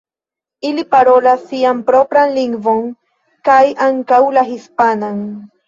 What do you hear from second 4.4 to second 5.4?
la hispanan.